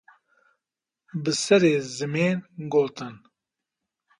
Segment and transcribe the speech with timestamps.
[1.23, 2.37] Bi serê zimên
[2.71, 3.15] gotin